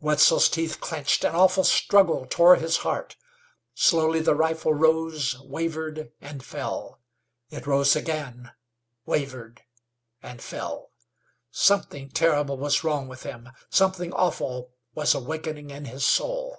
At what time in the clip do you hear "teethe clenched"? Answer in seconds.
0.48-1.24